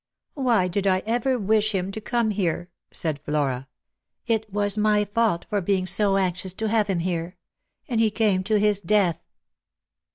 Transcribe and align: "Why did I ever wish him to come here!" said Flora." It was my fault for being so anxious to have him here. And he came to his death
"Why 0.33 0.67
did 0.67 0.87
I 0.87 1.03
ever 1.05 1.37
wish 1.37 1.73
him 1.75 1.91
to 1.91 2.01
come 2.01 2.31
here!" 2.31 2.71
said 2.91 3.21
Flora." 3.23 3.67
It 4.25 4.51
was 4.51 4.75
my 4.75 5.05
fault 5.05 5.45
for 5.47 5.61
being 5.61 5.85
so 5.85 6.17
anxious 6.17 6.55
to 6.55 6.69
have 6.69 6.87
him 6.87 6.97
here. 7.01 7.37
And 7.87 8.01
he 8.01 8.09
came 8.09 8.43
to 8.45 8.57
his 8.57 8.81
death 8.81 9.19